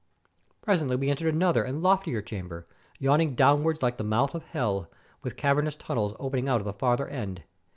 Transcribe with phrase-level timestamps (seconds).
[0.63, 2.65] Presently we entered another and loftier chamber,
[2.97, 4.89] yawning downwards like the mouth of hell,
[5.21, 7.43] with cavernous tunnels opening out of the farther end.